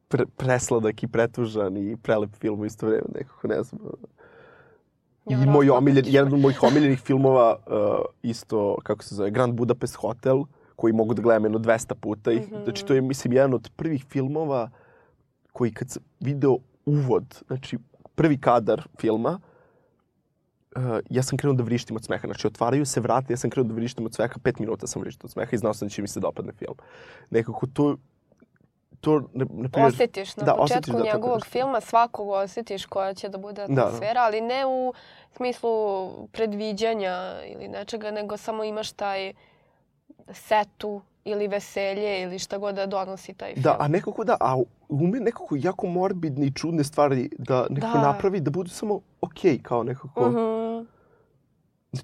[0.08, 3.80] pre, presladak i pretužan i prelep film u isto vreme, nekako, ne znam.
[3.82, 4.08] ono.
[5.28, 7.72] I Ja, moj omiljen, jedan od mojih omiljenih filmova, uh,
[8.22, 10.42] isto, kako se zove, Grand Budapest Hotel,
[10.76, 12.32] koji mogu da gledam jedno 200 puta.
[12.32, 12.54] I, Mhm.
[12.64, 14.70] Znači, to je, mislim, jedan od prvih filmova
[15.52, 16.56] koji kad sam video
[16.86, 17.78] uvod, znači,
[18.14, 19.40] prvi kadar filma,
[20.78, 22.26] uh, ja sam krenuo da vrištim od smeha.
[22.26, 25.26] Znači, otvaraju se vrata, ja sam krenuo da vrištim od smeha, pet minuta sam vrištao
[25.26, 26.74] od smeha i znao sam da će mi se dopadne film.
[27.30, 27.96] Nekako to,
[29.00, 31.50] to, na, na primjer, Osjetiš na da, početku osjetiš da tako njegovog nešto.
[31.50, 33.86] filma svakog osjetiš koja će da bude Da, da.
[33.86, 34.92] atmosfera, ali ne u
[35.36, 39.32] smislu predviđanja ili nečega, nego samo imaš taj
[40.32, 43.62] setu ili veselje ili šta god da donosi taj film.
[43.62, 48.02] Da, a nekako da, a ume nekako jako morbidne i čudne stvari da nekako Da.
[48.02, 50.30] napravi da budu samo okej, kao nekako...
[50.30, 50.88] Mhm.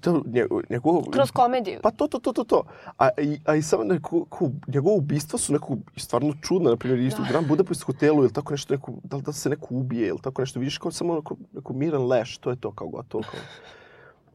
[0.01, 1.79] To, njegov, njegov, Kroz komediju.
[1.83, 2.63] Pa to, to, to, to, to.
[2.97, 6.69] A, i, a i samo neko, ko, njegove ubistva su neko stvarno čudno.
[6.69, 7.31] Na primjer, isto u Da.
[7.31, 10.59] Grand Budapest hotelu ili tako nešto, neko, da, da se neko ubije ili tako nešto.
[10.59, 13.23] Vidiš kao samo neko, neko miran leš, to je to kao gotovo.
[13.23, 13.39] Kao.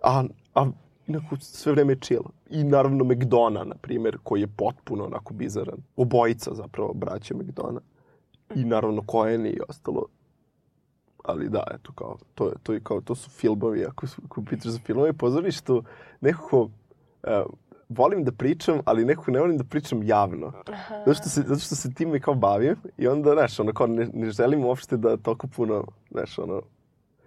[0.03, 0.67] A, a
[1.07, 2.25] neko sve vreme je chill.
[2.51, 5.79] I naravno McDona, na primjer, koji je potpuno onako bizaran.
[5.97, 7.81] Obojica zapravo, braća McDona.
[8.55, 10.07] I naravno Coen i ostalo.
[11.25, 14.43] Ali da, eto, kao, to, je, to, je kao, to su filmovi, ako, su, ako
[14.45, 15.85] pitaš za filmove, pozorištu,
[16.21, 16.69] nekako,
[17.23, 17.43] e,
[17.89, 20.53] volim da pričam, ali nekako ne volim da pričam javno.
[20.73, 20.95] Aha.
[21.07, 24.09] Zato što se, zato što se time kao bavim i onda, znaš, ono, kao ne,
[24.13, 26.63] ne želim uopšte da toliko puno, znaš, ono...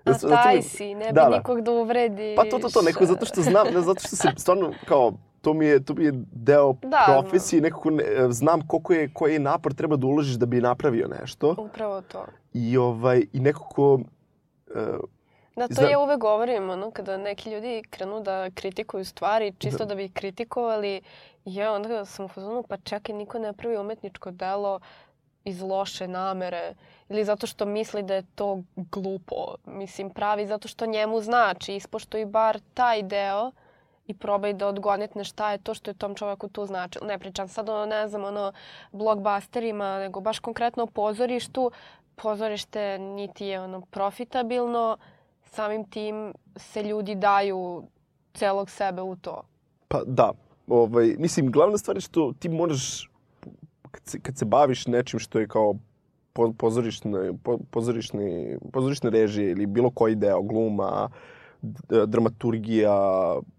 [0.04, 1.38] A zato- taj si, ne bi Da, da.
[1.38, 2.36] nikog da uvrediš.
[2.36, 5.54] Pa to, to, to, neko zato što znam, ne, zato što se stvarno, kao, to
[5.54, 9.40] mi je, to mi je deo Da, profesije, nekako ne, e, znam koliko je, koji
[9.40, 12.26] napor treba da uložiš da bi napravio nešto Upravo to.
[12.54, 14.00] i, ovaj, i nekako,
[14.68, 14.80] e,
[15.56, 19.86] Da, to Zna- ja uvek govorim, ono, kada neki ljudi krenu da kritikuju stvari čisto
[19.86, 21.02] da, bi ih kritikovali,
[21.46, 24.80] ja onda sam u fazonu, pa čekaj, niko ne pravi umetničko delo
[25.46, 26.74] iz loše namere
[27.10, 29.36] ili zato što misli da je to glupo.
[29.66, 33.52] Mislim, pravi zato što njemu znači, ispoštuj bar taj deo
[34.08, 37.08] i probaj da odgonetne šta je to što je tom čoveku tu značilo.
[37.08, 38.52] Ne pričam sad o, ne znam, ono,
[38.92, 41.72] blockbusterima, nego baš konkretno o pozorištu.
[42.16, 44.98] Pozorište niti je ono profitabilno,
[45.44, 47.84] samim tim se ljudi daju
[48.34, 49.42] celog sebe u to.
[49.88, 50.32] Pa da,
[50.68, 53.10] ovaj, mislim, glavna stvar je što ti moraš,
[53.92, 55.76] kad se, kad se baviš nečim što je kao
[56.34, 61.18] po, pozorišne, po, pozorišni, pozorišne režije ili bilo koji deo, gluma, d-
[62.08, 62.95] dramaturgija,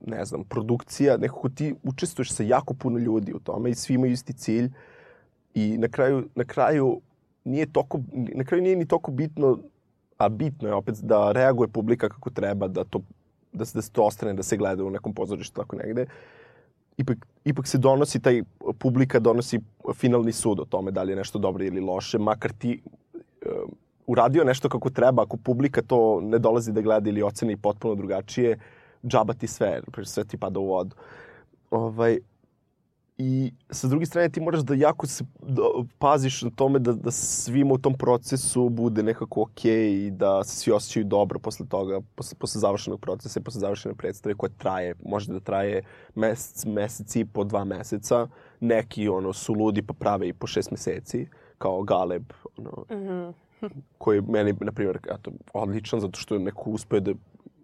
[0.06, 4.12] ne znam, produkcija, nekako ti učestvuješ sa jako puno ljudi u tome i svi imaju
[4.12, 4.70] isti cilj
[5.54, 7.00] i na kraju, na kraju
[7.44, 9.58] nije toko, na kraju nije ni toliko bitno,
[10.18, 13.00] a bitno je opet da reaguje publika kako treba, da to
[13.54, 16.06] da se, da se to ostane, da se gleda u nekom pozorištu tako negde.
[16.96, 18.42] Ipak, ipak se donosi, taj
[18.78, 19.60] publika donosi
[19.94, 22.82] finalni sud o tome da li je nešto dobro ili loše, makar ti
[24.06, 28.58] uradio nešto kako treba, ako publika to ne dolazi da gleda ili oceni potpuno drugačije,
[29.06, 30.96] džaba ti sve, sve ti pada u vodu.
[31.70, 32.18] Ovaj,
[33.18, 35.62] I sa druge strane ti moraš da jako se da,
[35.98, 40.56] paziš na tome da, da svima u tom procesu bude nekako okej i da se
[40.56, 44.94] svi osjećaju dobro posle toga, posle, posle završenog procesa i posle završene predstave koja traje,
[45.04, 45.82] može da traje
[46.14, 48.26] mesec, mesec i po dva meseca.
[48.60, 53.43] Neki ono, su ludi pa prave i po šest meseci, kao Galeb, ono, Mm -hmm.
[53.98, 57.12] Koji je meni, na primjer, eto, odličan zato što je neko uspeo da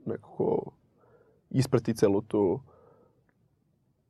[0.07, 0.71] nekako
[1.51, 2.61] isprati celu tu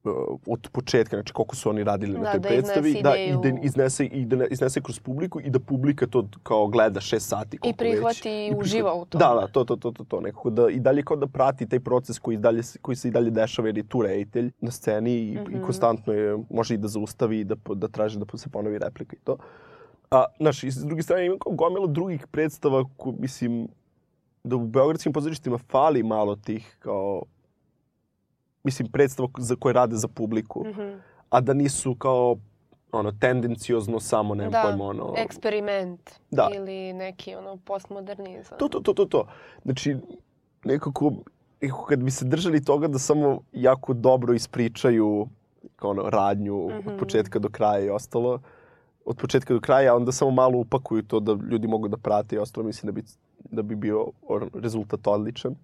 [0.05, 0.13] uh,
[0.47, 3.59] od početka, znači koliko su oni radili na Da, toj da predstavi, da, i da
[3.63, 7.59] iznese, i da ne- iznese kroz publiku i da publika to kao gleda šest sati.
[7.65, 8.51] I prihvati već.
[8.53, 9.25] i uživa u tome.
[9.25, 11.81] Da, da, to, to, to, to, to, nekako da i dalje kao da prati taj
[11.81, 15.31] proces koji, dalje, koji se i dalje dešava jer je tu reditelj na sceni i,
[15.31, 15.47] mm Mhm.
[15.47, 15.59] -hmm.
[15.59, 19.17] i konstantno je, može i da zaustavi i da, da traži da se ponovi replika
[19.17, 19.37] i to.
[20.11, 23.69] A, znaš, i s druge strane ima kao gomila drugih predstava, ko, mislim,
[24.45, 27.23] da u beogradskim pozorištima fali malo tih kao
[28.65, 30.89] mislim, predstava za koje rade za publiku, Mhm.
[31.31, 32.37] a da nisu kao
[32.93, 35.15] ono, tendenciozno samo, nemam Da, pojma, ono...
[35.17, 36.49] Eksperiment Da.
[36.53, 38.59] ili neki ono postmodernizam.
[38.59, 39.27] To, to, to, to, to.
[39.63, 39.97] Znači,
[40.65, 41.13] nekako,
[41.61, 45.29] nekako kad bi se držali toga da samo jako dobro ispričaju
[45.77, 46.89] kao ono, radnju Mhm.
[46.89, 48.41] od početka do kraja i ostalo,
[49.05, 52.39] od početka do kraja, onda samo malo upakuju to da ljudi mogu da prate i
[52.39, 53.07] ostalo, mislim da bi,
[53.51, 54.07] da bi bio
[54.55, 55.55] rezultat odličan.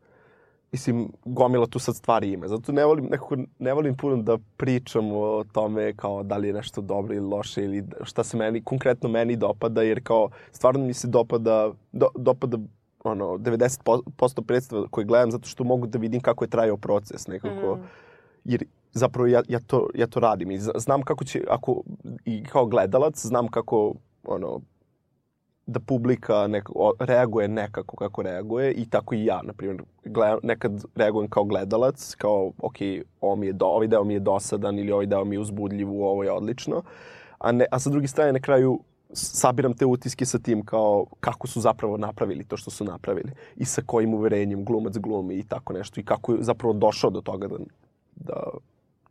[0.73, 2.49] Mislim, gomila tu sad stvari ima.
[2.49, 6.55] Zato ne volim, nekako, ne volim puno da pričam o tome kao da li je
[6.55, 10.95] nešto dobro ili loše ili šta se meni, konkretno meni dopada, jer kao stvarno mi
[10.95, 12.59] se dopada, do, dopada
[13.05, 17.77] ono, 90% predstava koje gledam zato što mogu da vidim kako je trajao proces nekako.
[17.77, 17.85] Mhm.
[18.45, 18.65] Jer
[18.99, 21.83] zapravo ja, ja, to, ja to radim i zna- znam kako će, ako,
[22.25, 24.61] i kao gledalac, znam kako, ono,
[25.67, 29.83] da publika nek, o, reaguje nekako kako reaguje i tako i ja, na primjer,
[30.43, 32.77] nekad reagujem kao gledalac, kao, ok,
[33.21, 35.91] ovo mi je do, ovaj deo mi je dosadan ili ovaj deo mi je uzbudljiv,
[35.91, 36.83] ovo je odlično,
[37.39, 38.81] a, ne, a sa druge strane na kraju
[39.13, 43.65] sabiram te utiske sa tim kao kako su zapravo napravili to što su napravili i
[43.65, 47.49] sa kojim uverenjem glumac glumi i tako nešto i kako je zapravo došao do toga
[47.49, 47.57] da,
[48.15, 48.43] da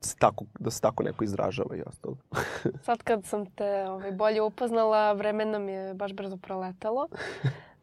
[0.05, 2.15] se tako, da se tako neko izražava i ostalo.
[2.85, 7.07] Sad kad sam te ovaj, bolje upoznala, vreme nam je baš brzo proletalo.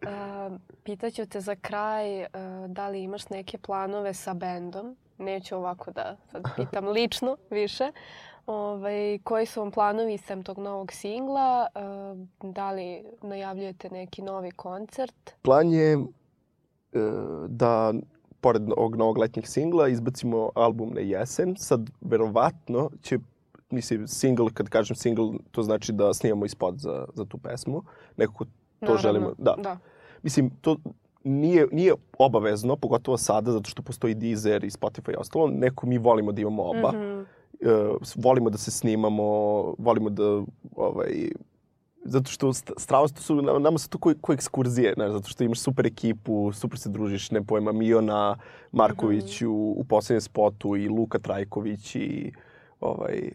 [0.02, 2.28] Uh, pitaću te za kraj uh,
[2.68, 4.96] da li imaš neke planove sa bendom.
[5.18, 7.92] Neću ovako da sad pitam lično više.
[8.46, 11.66] Ovaj, koji su vam planovi sem tog novog singla?
[11.74, 15.34] Uh, da li najavljujete neki novi koncert?
[15.42, 16.98] Plan je e,
[17.48, 17.92] da
[18.42, 21.54] pored ovog novog letnjeg singla izbacimo album na jesen.
[21.58, 23.18] Sad, verovatno će
[23.72, 27.82] mislim, single, kad kažem single, to znači da snimamo i spot za, za tu pesmu.
[28.16, 28.50] Nekako to
[28.80, 29.32] Naravno, želimo.
[29.38, 29.54] Da.
[29.62, 29.78] da.
[30.22, 30.76] Mislim, to
[31.24, 35.46] nije, nije obavezno, pogotovo sada, zato što postoji Deezer i Spotify i ostalo.
[35.46, 36.92] Neko mi volimo da imamo oba.
[36.92, 37.20] Mhm.
[37.20, 39.24] uh, volimo da se snimamo,
[39.78, 40.42] volimo da
[40.76, 41.30] ovaj
[42.04, 45.44] zato što st- Strauss to su, nama su to ko, ko ekskurzije, znaš, zato što
[45.44, 48.36] imaš super ekipu, super se družiš, ne pojma, Miona
[48.72, 52.32] Marković u, u poslednjem spotu i Luka Trajković i
[52.80, 53.30] ovaj,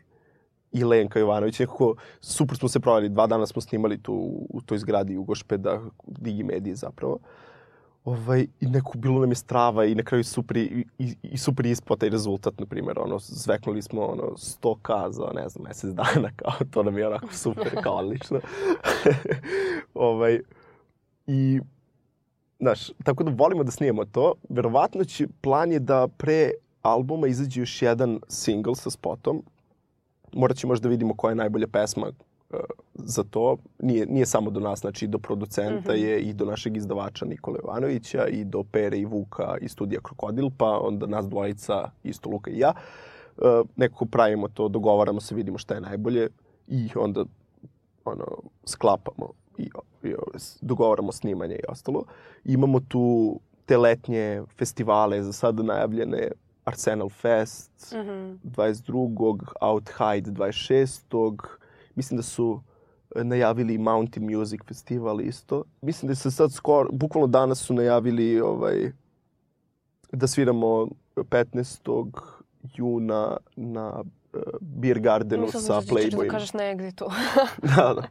[0.72, 1.60] i Lenka Jovanović.
[1.60, 4.14] Nekako super smo se provali, dva dana smo snimali tu
[4.50, 7.20] u toj zgradi Jugošpeda, Digimedije zapravo.
[8.08, 11.66] Ovaj, I neko bilo nam je strava i na kraju super, i, i, i super
[11.66, 16.30] ispod taj rezultat, na primjer, ono, zveknuli smo ono, 100k za, ne znam, mesec dana,
[16.36, 18.40] kao to nam je onako super, kao odlično.
[20.10, 20.40] ovaj,
[21.28, 21.60] I,
[22.60, 24.34] znaš, tako da volimo da snijemo to.
[24.50, 29.44] Verovatno će, plan je da pre albuma izađe još jedan single sa spotom.
[30.34, 32.12] Morat ćemo možda da vidimo koja je najbolja pesma
[32.96, 33.58] za to.
[33.80, 36.02] Nije, nije samo do nas, znači i do producenta Mhm.
[36.02, 40.50] je i do našeg izdavača Nikola Jovanovića i do Pere i Vuka iz studija Krokodil,
[40.58, 42.74] pa onda nas dvojica, isto Luka i ja.
[43.38, 43.44] Uh,
[43.76, 46.30] nekako pravimo to, dogovaramo se, vidimo šta je najbolje
[46.68, 47.26] i onda
[48.06, 48.26] ono,
[48.66, 49.70] sklapamo i,
[50.04, 50.14] i
[50.62, 52.04] dogovaramo snimanje i ostalo.
[52.46, 56.32] Imamo tu te letnje festivale za sada najavljene
[56.66, 58.34] Arsenal Fest Mhm.
[58.44, 59.38] 22.
[59.62, 61.40] Out Hide 26.
[61.98, 62.62] Mislim da su
[63.16, 65.64] e, najavili Mountain Music Festival isto.
[65.82, 68.92] Mislim da se sad skoro, bukvalno danas su najavili ovaj,
[70.12, 72.12] da sviramo 15.
[72.66, 76.30] juna na uh, Beer Gardenu sa da ćeš da Playboyom.
[76.30, 77.06] kažeš na Exitu.
[77.76, 78.08] da, da.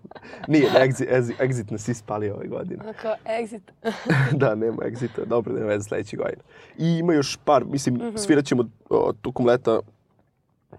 [0.49, 2.93] Nije, na exit, exit, exit nas ispali ove godine.
[3.03, 3.61] Kao Exit.
[4.41, 6.43] da, nema exita, dobro, nema veze sledeće godine.
[6.78, 8.16] I ima još par, mislim, Mhm.
[8.16, 9.80] svirat ćemo o, tokom leta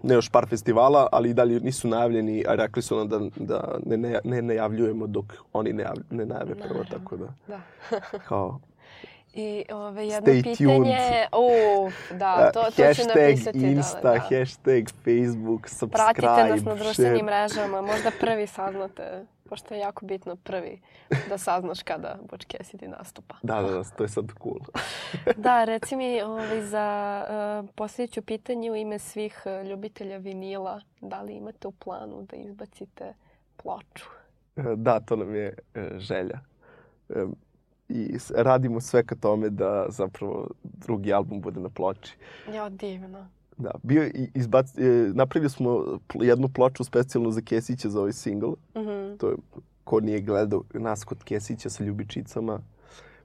[0.02, 3.78] ne još par festivala, ali i dalje nisu najavljeni, a rekli su nam da, da
[3.86, 7.60] ne, ne, ne najavljujemo dok oni ne, ne najave prvo, tako da Da.
[8.28, 8.60] kao
[9.40, 10.78] I ove, jedno Stay pitanje...
[10.78, 11.28] tuned.
[11.86, 13.58] Uf, da, to, to ću hashtag napisati.
[13.58, 14.18] Insta, da, da.
[14.18, 17.22] hashtag Facebook, subscribe, Pratite nas na društvenim share.
[17.22, 20.80] mrežama, možda prvi saznate, pošto je jako bitno prvi
[21.28, 23.34] da saznaš kada Butch Cassidy nastupa.
[23.42, 24.60] Da, da, da, to je sad cool.
[25.36, 27.24] Da, reci mi ovaj, za
[27.62, 32.36] uh, posljedeću pitanje u ime svih uh, ljubitelja vinila, da li imate u planu da
[32.36, 33.14] izbacite
[33.56, 34.08] ploču?
[34.76, 36.40] Da, to nam je e, želja.
[37.08, 37.24] E,
[37.88, 42.16] I radimo sve ka tome da zapravo drugi album bude na ploči.
[42.54, 43.26] Ja, divno.
[43.56, 48.52] Da, bio izbac, e, napravili smo jednu ploču specijalno za Kesića za ovaj single.
[48.76, 49.16] Mhm.
[49.18, 49.36] To je,
[49.84, 52.60] ko nije gledao nas kod Kesića sa ljubičicama,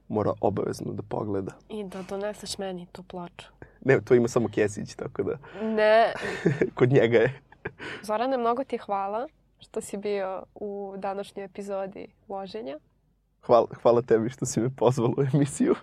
[0.08, 1.52] mora obavezno da pogleda.
[1.68, 3.46] I da doneseš meni tu ploču.
[3.84, 6.12] Ne, to ima samo Kesić, tako da Ne,
[6.78, 7.40] kod njega je.
[8.02, 12.78] Zorane, mnogo ti hvala što si bio u današnjoj epizodi loženja.
[13.46, 15.74] Hvala, hvala tebi što si me pozvala u emisiju.